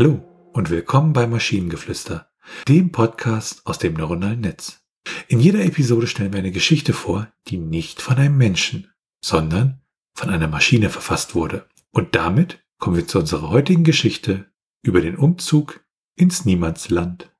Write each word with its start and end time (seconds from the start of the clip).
Hallo 0.00 0.24
und 0.54 0.70
willkommen 0.70 1.12
bei 1.12 1.26
Maschinengeflüster, 1.26 2.30
dem 2.66 2.90
Podcast 2.90 3.66
aus 3.66 3.78
dem 3.78 3.92
neuronalen 3.92 4.40
Netz. 4.40 4.82
In 5.28 5.40
jeder 5.40 5.62
Episode 5.62 6.06
stellen 6.06 6.32
wir 6.32 6.38
eine 6.38 6.52
Geschichte 6.52 6.94
vor, 6.94 7.30
die 7.48 7.58
nicht 7.58 8.00
von 8.00 8.16
einem 8.16 8.38
Menschen, 8.38 8.90
sondern 9.22 9.82
von 10.14 10.30
einer 10.30 10.48
Maschine 10.48 10.88
verfasst 10.88 11.34
wurde. 11.34 11.68
Und 11.90 12.14
damit 12.14 12.64
kommen 12.78 12.96
wir 12.96 13.06
zu 13.06 13.18
unserer 13.18 13.50
heutigen 13.50 13.84
Geschichte 13.84 14.50
über 14.82 15.02
den 15.02 15.16
Umzug 15.16 15.84
ins 16.16 16.46
Niemandsland. 16.46 17.30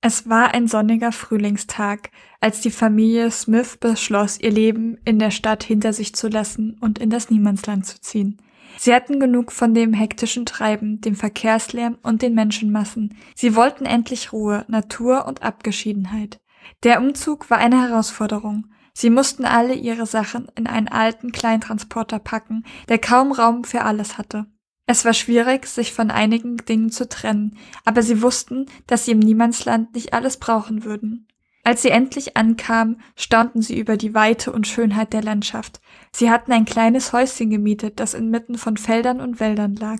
Es 0.00 0.28
war 0.28 0.54
ein 0.54 0.68
sonniger 0.68 1.10
Frühlingstag, 1.10 2.12
als 2.38 2.60
die 2.60 2.70
Familie 2.70 3.28
Smith 3.32 3.76
beschloss, 3.76 4.38
ihr 4.38 4.52
Leben 4.52 4.98
in 5.04 5.18
der 5.18 5.32
Stadt 5.32 5.64
hinter 5.64 5.92
sich 5.92 6.14
zu 6.14 6.28
lassen 6.28 6.78
und 6.80 7.00
in 7.00 7.10
das 7.10 7.28
Niemandsland 7.28 7.86
zu 7.86 8.00
ziehen. 8.00 8.40
Sie 8.76 8.94
hatten 8.94 9.18
genug 9.18 9.52
von 9.52 9.74
dem 9.74 9.92
hektischen 9.92 10.46
Treiben, 10.46 11.00
dem 11.00 11.14
Verkehrslärm 11.14 11.98
und 12.02 12.22
den 12.22 12.34
Menschenmassen. 12.34 13.16
Sie 13.34 13.56
wollten 13.56 13.86
endlich 13.86 14.32
Ruhe, 14.32 14.64
Natur 14.68 15.26
und 15.26 15.42
Abgeschiedenheit. 15.42 16.38
Der 16.82 17.00
Umzug 17.00 17.50
war 17.50 17.58
eine 17.58 17.80
Herausforderung. 17.80 18.66
Sie 18.92 19.10
mussten 19.10 19.44
alle 19.44 19.74
ihre 19.74 20.06
Sachen 20.06 20.48
in 20.56 20.66
einen 20.66 20.88
alten 20.88 21.32
Kleintransporter 21.32 22.18
packen, 22.18 22.64
der 22.88 22.98
kaum 22.98 23.32
Raum 23.32 23.64
für 23.64 23.82
alles 23.82 24.18
hatte. 24.18 24.46
Es 24.86 25.04
war 25.04 25.12
schwierig, 25.12 25.66
sich 25.66 25.92
von 25.92 26.10
einigen 26.10 26.56
Dingen 26.56 26.90
zu 26.90 27.08
trennen, 27.08 27.58
aber 27.84 28.02
sie 28.02 28.22
wussten, 28.22 28.66
dass 28.86 29.04
sie 29.04 29.12
im 29.12 29.18
Niemandsland 29.18 29.94
nicht 29.94 30.14
alles 30.14 30.38
brauchen 30.38 30.84
würden. 30.84 31.28
Als 31.68 31.82
sie 31.82 31.90
endlich 31.90 32.34
ankamen, 32.34 33.02
staunten 33.14 33.60
sie 33.60 33.78
über 33.78 33.98
die 33.98 34.14
Weite 34.14 34.52
und 34.52 34.66
Schönheit 34.66 35.12
der 35.12 35.20
Landschaft. 35.20 35.82
Sie 36.12 36.30
hatten 36.30 36.50
ein 36.50 36.64
kleines 36.64 37.12
Häuschen 37.12 37.50
gemietet, 37.50 38.00
das 38.00 38.14
inmitten 38.14 38.56
von 38.56 38.78
Feldern 38.78 39.20
und 39.20 39.38
Wäldern 39.38 39.76
lag. 39.76 39.98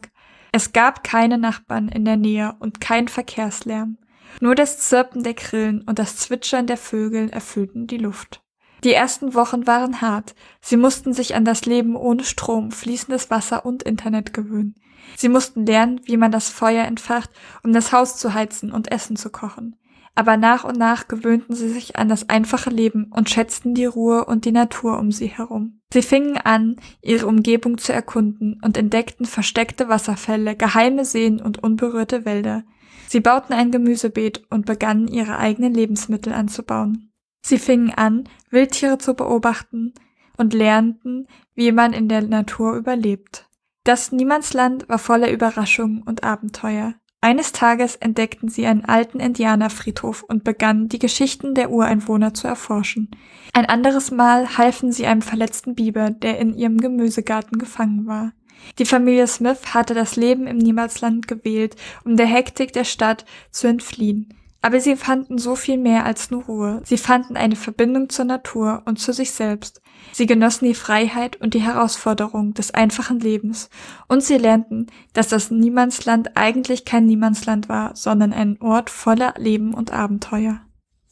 Es 0.50 0.72
gab 0.72 1.04
keine 1.04 1.36
Nachbarn 1.36 1.90
in 1.90 2.06
der 2.06 2.16
Nähe 2.16 2.56
und 2.58 2.80
kein 2.80 3.06
Verkehrslärm. 3.06 3.98
Nur 4.40 4.54
das 4.54 4.78
Zirpen 4.78 5.22
der 5.22 5.34
Grillen 5.34 5.82
und 5.82 5.98
das 5.98 6.16
Zwitschern 6.16 6.66
der 6.66 6.78
Vögel 6.78 7.28
erfüllten 7.28 7.86
die 7.86 7.98
Luft. 7.98 8.42
Die 8.84 8.92
ersten 8.92 9.34
Wochen 9.34 9.66
waren 9.66 10.00
hart. 10.00 10.34
Sie 10.60 10.76
mussten 10.76 11.12
sich 11.12 11.34
an 11.34 11.44
das 11.44 11.66
Leben 11.66 11.96
ohne 11.96 12.24
Strom, 12.24 12.70
fließendes 12.70 13.30
Wasser 13.30 13.66
und 13.66 13.82
Internet 13.82 14.32
gewöhnen. 14.32 14.74
Sie 15.16 15.28
mussten 15.28 15.66
lernen, 15.66 16.00
wie 16.04 16.16
man 16.16 16.30
das 16.30 16.48
Feuer 16.48 16.84
entfacht, 16.84 17.30
um 17.64 17.72
das 17.72 17.92
Haus 17.92 18.16
zu 18.16 18.34
heizen 18.34 18.72
und 18.72 18.92
Essen 18.92 19.16
zu 19.16 19.30
kochen. 19.30 19.76
Aber 20.14 20.36
nach 20.36 20.64
und 20.64 20.76
nach 20.76 21.06
gewöhnten 21.06 21.54
sie 21.54 21.68
sich 21.68 21.96
an 21.96 22.08
das 22.08 22.28
einfache 22.28 22.70
Leben 22.70 23.12
und 23.14 23.30
schätzten 23.30 23.74
die 23.74 23.84
Ruhe 23.84 24.24
und 24.24 24.44
die 24.44 24.52
Natur 24.52 24.98
um 24.98 25.12
sie 25.12 25.28
herum. 25.28 25.80
Sie 25.92 26.02
fingen 26.02 26.36
an, 26.36 26.76
ihre 27.02 27.26
Umgebung 27.26 27.78
zu 27.78 27.92
erkunden 27.92 28.60
und 28.64 28.76
entdeckten 28.76 29.26
versteckte 29.26 29.88
Wasserfälle, 29.88 30.56
geheime 30.56 31.04
Seen 31.04 31.40
und 31.40 31.62
unberührte 31.62 32.24
Wälder. 32.24 32.64
Sie 33.06 33.20
bauten 33.20 33.52
ein 33.52 33.70
Gemüsebeet 33.70 34.42
und 34.50 34.66
begannen 34.66 35.08
ihre 35.08 35.38
eigenen 35.38 35.72
Lebensmittel 35.72 36.32
anzubauen. 36.32 37.07
Sie 37.48 37.58
fingen 37.58 37.94
an, 37.94 38.28
Wildtiere 38.50 38.98
zu 38.98 39.14
beobachten 39.14 39.94
und 40.36 40.52
lernten, 40.52 41.26
wie 41.54 41.72
man 41.72 41.94
in 41.94 42.06
der 42.06 42.20
Natur 42.20 42.74
überlebt. 42.74 43.48
Das 43.84 44.12
Niemandsland 44.12 44.86
war 44.90 44.98
voller 44.98 45.30
Überraschungen 45.30 46.02
und 46.02 46.24
Abenteuer. 46.24 46.92
Eines 47.22 47.52
Tages 47.52 47.96
entdeckten 47.96 48.50
sie 48.50 48.66
einen 48.66 48.84
alten 48.84 49.18
Indianerfriedhof 49.18 50.24
und 50.24 50.44
begannen, 50.44 50.90
die 50.90 50.98
Geschichten 50.98 51.54
der 51.54 51.70
Ureinwohner 51.70 52.34
zu 52.34 52.46
erforschen. 52.46 53.10
Ein 53.54 53.64
anderes 53.64 54.10
Mal 54.10 54.58
halfen 54.58 54.92
sie 54.92 55.06
einem 55.06 55.22
verletzten 55.22 55.74
Biber, 55.74 56.10
der 56.10 56.38
in 56.38 56.52
ihrem 56.52 56.76
Gemüsegarten 56.76 57.58
gefangen 57.58 58.06
war. 58.06 58.34
Die 58.78 58.84
Familie 58.84 59.26
Smith 59.26 59.72
hatte 59.72 59.94
das 59.94 60.16
Leben 60.16 60.46
im 60.46 60.58
Niemandsland 60.58 61.26
gewählt, 61.26 61.76
um 62.04 62.18
der 62.18 62.26
Hektik 62.26 62.74
der 62.74 62.84
Stadt 62.84 63.24
zu 63.50 63.68
entfliehen. 63.68 64.34
Aber 64.68 64.82
sie 64.82 64.96
fanden 64.96 65.38
so 65.38 65.56
viel 65.56 65.78
mehr 65.78 66.04
als 66.04 66.30
nur 66.30 66.44
Ruhe. 66.44 66.82
Sie 66.84 66.98
fanden 66.98 67.38
eine 67.38 67.56
Verbindung 67.56 68.10
zur 68.10 68.26
Natur 68.26 68.82
und 68.84 68.98
zu 68.98 69.14
sich 69.14 69.30
selbst. 69.30 69.80
Sie 70.12 70.26
genossen 70.26 70.66
die 70.66 70.74
Freiheit 70.74 71.40
und 71.40 71.54
die 71.54 71.62
Herausforderung 71.62 72.52
des 72.52 72.74
einfachen 72.74 73.18
Lebens. 73.18 73.70
Und 74.08 74.22
sie 74.22 74.36
lernten, 74.36 74.88
dass 75.14 75.28
das 75.28 75.50
Niemandsland 75.50 76.36
eigentlich 76.36 76.84
kein 76.84 77.06
Niemandsland 77.06 77.70
war, 77.70 77.96
sondern 77.96 78.34
ein 78.34 78.60
Ort 78.60 78.90
voller 78.90 79.32
Leben 79.38 79.72
und 79.72 79.90
Abenteuer. 79.90 80.60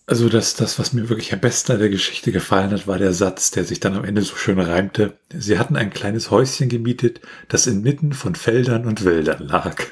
Also 0.04 0.28
das, 0.28 0.54
das, 0.54 0.78
was 0.78 0.92
mir 0.92 1.08
wirklich 1.08 1.32
am 1.32 1.40
besten 1.40 1.72
an 1.72 1.78
der 1.78 1.88
Geschichte 1.88 2.32
gefallen 2.32 2.72
hat, 2.72 2.86
war 2.86 2.98
der 2.98 3.14
Satz, 3.14 3.52
der 3.52 3.64
sich 3.64 3.80
dann 3.80 3.94
am 3.94 4.04
Ende 4.04 4.20
so 4.20 4.36
schön 4.36 4.60
reimte. 4.60 5.18
Sie 5.34 5.58
hatten 5.58 5.76
ein 5.76 5.88
kleines 5.88 6.30
Häuschen 6.30 6.68
gemietet, 6.68 7.22
das 7.48 7.66
inmitten 7.66 8.12
von 8.12 8.34
Feldern 8.34 8.84
und 8.84 9.06
Wäldern 9.06 9.48
lag. 9.48 9.82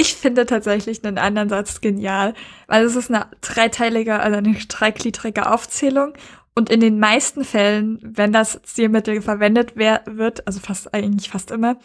Ich 0.00 0.14
finde 0.14 0.46
tatsächlich 0.46 1.04
einen 1.04 1.18
anderen 1.18 1.50
Satz 1.50 1.82
genial, 1.82 2.32
weil 2.68 2.84
es 2.86 2.96
ist 2.96 3.10
eine 3.10 3.26
dreiteilige, 3.42 4.18
also 4.18 4.38
eine 4.38 4.54
dreigliedrige 4.54 5.52
Aufzählung 5.52 6.14
und 6.54 6.70
in 6.70 6.80
den 6.80 6.98
meisten 6.98 7.44
Fällen, 7.44 7.98
wenn 8.02 8.32
das 8.32 8.62
Zielmittel 8.62 9.20
verwendet 9.20 9.76
wird, 9.76 10.46
also 10.46 10.58
fast 10.58 10.94
eigentlich 10.94 11.28
fast 11.28 11.50
immer, 11.50 11.76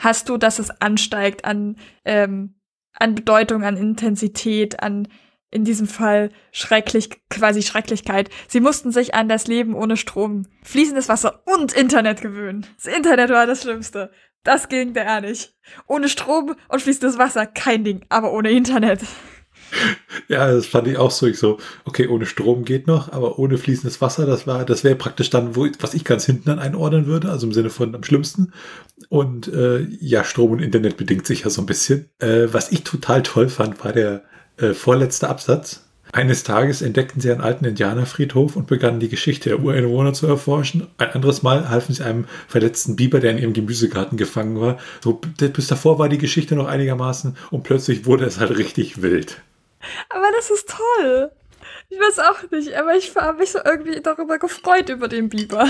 hast 0.00 0.28
du, 0.28 0.36
dass 0.36 0.58
es 0.58 0.70
ansteigt 0.80 1.44
an, 1.44 1.76
ähm, 2.04 2.56
an 2.94 3.14
Bedeutung, 3.14 3.62
an 3.62 3.76
Intensität, 3.76 4.82
an 4.82 5.06
in 5.52 5.64
diesem 5.64 5.86
Fall 5.86 6.30
schrecklich, 6.50 7.10
quasi 7.28 7.62
Schrecklichkeit. 7.62 8.30
Sie 8.48 8.60
mussten 8.60 8.90
sich 8.90 9.14
an 9.14 9.28
das 9.28 9.46
Leben 9.46 9.74
ohne 9.74 9.96
Strom, 9.96 10.46
fließendes 10.64 11.08
Wasser 11.08 11.44
und 11.46 11.72
Internet 11.72 12.20
gewöhnen. 12.20 12.66
Das 12.82 12.92
Internet 12.92 13.30
war 13.30 13.46
das 13.46 13.62
Schlimmste. 13.62 14.10
Das 14.42 14.68
ging 14.68 14.94
der 14.94 15.20
nicht. 15.20 15.54
Ohne 15.86 16.08
Strom 16.08 16.54
und 16.68 16.82
fließendes 16.82 17.18
Wasser 17.18 17.46
kein 17.46 17.84
Ding, 17.84 18.04
aber 18.08 18.32
ohne 18.32 18.50
Internet. 18.50 19.00
Ja, 20.28 20.50
das 20.50 20.66
fand 20.66 20.88
ich 20.88 20.96
auch 20.96 21.10
so. 21.10 21.26
Ich 21.26 21.38
so, 21.38 21.58
okay, 21.84 22.08
ohne 22.08 22.26
Strom 22.26 22.64
geht 22.64 22.86
noch, 22.86 23.12
aber 23.12 23.38
ohne 23.38 23.58
fließendes 23.58 24.00
Wasser, 24.00 24.26
das 24.26 24.46
war, 24.46 24.64
das 24.64 24.84
wäre 24.84 24.96
praktisch 24.96 25.30
dann, 25.30 25.56
wo, 25.56 25.66
was 25.80 25.94
ich 25.94 26.04
ganz 26.04 26.24
hinten 26.24 26.46
dann 26.46 26.58
einordnen 26.58 27.06
würde, 27.06 27.30
also 27.30 27.46
im 27.46 27.52
Sinne 27.52 27.70
von 27.70 27.94
am 27.94 28.02
schlimmsten. 28.02 28.52
Und 29.08 29.48
äh, 29.48 29.80
ja, 30.00 30.24
Strom 30.24 30.52
und 30.52 30.60
Internet 30.60 30.96
bedingt 30.96 31.26
sich 31.26 31.42
ja 31.42 31.50
so 31.50 31.62
ein 31.62 31.66
bisschen. 31.66 32.10
Äh, 32.18 32.48
was 32.52 32.72
ich 32.72 32.84
total 32.84 33.22
toll 33.22 33.48
fand, 33.48 33.84
war 33.84 33.92
der 33.92 34.24
äh, 34.56 34.72
vorletzte 34.72 35.28
Absatz. 35.28 35.89
Eines 36.12 36.42
Tages 36.42 36.82
entdeckten 36.82 37.20
sie 37.20 37.30
einen 37.30 37.40
alten 37.40 37.64
Indianerfriedhof 37.64 38.56
und 38.56 38.66
begannen 38.66 39.00
die 39.00 39.08
Geschichte 39.08 39.50
der 39.50 39.60
Ureinwohner 39.60 40.12
zu 40.12 40.26
erforschen. 40.26 40.88
Ein 40.98 41.10
anderes 41.10 41.42
Mal 41.42 41.68
halfen 41.68 41.94
sie 41.94 42.02
einem 42.02 42.26
verletzten 42.48 42.96
Biber, 42.96 43.20
der 43.20 43.32
in 43.32 43.38
ihrem 43.38 43.52
Gemüsegarten 43.52 44.18
gefangen 44.18 44.60
war. 44.60 44.78
So, 45.02 45.20
bis 45.38 45.68
davor 45.68 45.98
war 45.98 46.08
die 46.08 46.18
Geschichte 46.18 46.56
noch 46.56 46.66
einigermaßen 46.66 47.36
und 47.50 47.62
plötzlich 47.62 48.06
wurde 48.06 48.24
es 48.24 48.40
halt 48.40 48.56
richtig 48.58 49.02
wild. 49.02 49.40
Aber 50.08 50.26
das 50.36 50.50
ist 50.50 50.68
toll. 50.68 51.30
Ich 51.88 51.98
weiß 51.98 52.18
auch 52.20 52.50
nicht, 52.50 52.74
aber 52.74 52.94
ich 52.94 53.14
habe 53.16 53.38
mich 53.38 53.52
so 53.52 53.58
irgendwie 53.64 54.00
darüber 54.00 54.38
gefreut 54.38 54.88
über 54.88 55.08
den 55.08 55.28
Biber. 55.28 55.66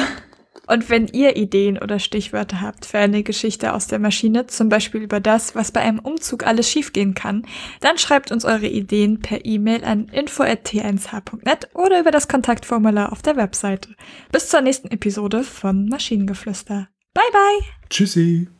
Und 0.70 0.88
wenn 0.88 1.08
ihr 1.08 1.36
Ideen 1.36 1.78
oder 1.78 1.98
Stichwörter 1.98 2.60
habt 2.60 2.86
für 2.86 2.98
eine 2.98 3.24
Geschichte 3.24 3.72
aus 3.72 3.88
der 3.88 3.98
Maschine, 3.98 4.46
zum 4.46 4.68
Beispiel 4.68 5.02
über 5.02 5.18
das, 5.18 5.56
was 5.56 5.72
bei 5.72 5.80
einem 5.80 5.98
Umzug 5.98 6.46
alles 6.46 6.70
schiefgehen 6.70 7.14
kann, 7.14 7.44
dann 7.80 7.98
schreibt 7.98 8.30
uns 8.30 8.44
eure 8.44 8.68
Ideen 8.68 9.18
per 9.20 9.44
E-Mail 9.44 9.84
an 9.84 10.06
info.t1h.net 10.10 11.70
oder 11.74 11.98
über 11.98 12.12
das 12.12 12.28
Kontaktformular 12.28 13.10
auf 13.10 13.20
der 13.20 13.34
Webseite. 13.34 13.96
Bis 14.30 14.48
zur 14.48 14.60
nächsten 14.60 14.92
Episode 14.92 15.42
von 15.42 15.88
Maschinengeflüster. 15.88 16.88
Bye 17.14 17.24
bye! 17.32 17.66
Tschüssi! 17.88 18.59